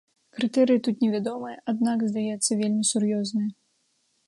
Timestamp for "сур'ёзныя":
2.95-3.51